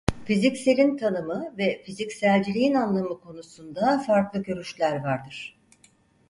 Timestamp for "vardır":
5.03-5.59